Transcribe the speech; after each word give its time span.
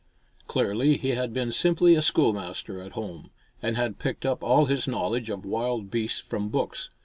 Clearly 0.47 0.97
he 0.97 1.09
had 1.09 1.31
been 1.31 1.51
simply 1.51 1.93
a 1.93 2.01
schoolmaster 2.01 2.81
at 2.81 2.93
home, 2.93 3.29
and 3.61 3.77
had 3.77 3.99
picked 3.99 4.25
up 4.25 4.43
all 4.43 4.65
his 4.65 4.87
knowledge 4.87 5.29
of 5.29 5.45
wild 5.45 5.91
beasts 5.91 6.19
from 6.19 6.49
books. 6.49 6.89